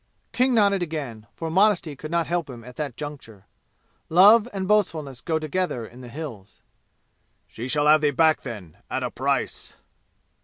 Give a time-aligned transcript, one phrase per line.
[0.31, 3.45] King nodded again, for modesty could not help him at that juncture.
[4.09, 6.63] Love and boastfulness go together in the "Hills."
[7.45, 9.75] "She shall have thee back, then, at a price!"